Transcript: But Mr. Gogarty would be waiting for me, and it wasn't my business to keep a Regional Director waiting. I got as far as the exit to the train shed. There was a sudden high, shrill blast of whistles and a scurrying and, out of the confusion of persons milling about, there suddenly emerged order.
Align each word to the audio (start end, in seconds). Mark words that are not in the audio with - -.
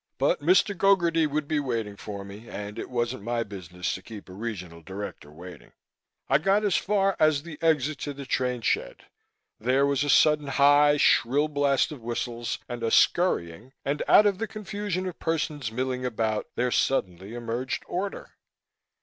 But 0.17 0.41
Mr. 0.41 0.75
Gogarty 0.75 1.27
would 1.27 1.47
be 1.47 1.59
waiting 1.59 1.95
for 1.95 2.25
me, 2.25 2.49
and 2.49 2.79
it 2.79 2.89
wasn't 2.89 3.21
my 3.21 3.43
business 3.43 3.93
to 3.93 4.01
keep 4.01 4.27
a 4.29 4.33
Regional 4.33 4.81
Director 4.81 5.31
waiting. 5.31 5.73
I 6.27 6.39
got 6.39 6.65
as 6.65 6.75
far 6.75 7.15
as 7.19 7.43
the 7.43 7.59
exit 7.61 7.99
to 7.99 8.13
the 8.15 8.25
train 8.25 8.61
shed. 8.61 9.03
There 9.59 9.85
was 9.85 10.03
a 10.03 10.09
sudden 10.09 10.47
high, 10.47 10.97
shrill 10.97 11.49
blast 11.49 11.91
of 11.91 12.01
whistles 12.01 12.57
and 12.67 12.81
a 12.81 12.89
scurrying 12.89 13.73
and, 13.85 14.01
out 14.07 14.25
of 14.25 14.39
the 14.39 14.47
confusion 14.47 15.05
of 15.05 15.19
persons 15.19 15.71
milling 15.71 16.03
about, 16.03 16.47
there 16.55 16.71
suddenly 16.71 17.35
emerged 17.35 17.83
order. 17.85 18.31